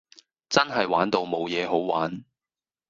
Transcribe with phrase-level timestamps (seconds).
[0.49, 2.23] 真係玩到無野好玩